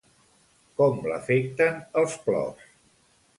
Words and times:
Com 0.79 0.97
l'afecten 1.11 1.77
els 2.03 2.17
plors? 2.25 2.67